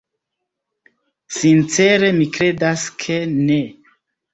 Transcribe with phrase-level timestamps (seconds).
[1.41, 3.65] Sincere, mi kredas, ke ne.